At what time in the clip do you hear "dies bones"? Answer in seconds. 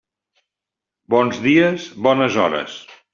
1.43-2.39